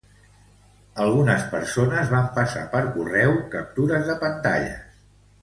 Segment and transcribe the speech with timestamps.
[1.03, 4.99] Algunes persones van passar per correu captures de pantalles